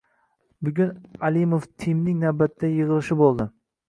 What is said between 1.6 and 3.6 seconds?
Teamning navbatdagi yigʻilishi boʻldi.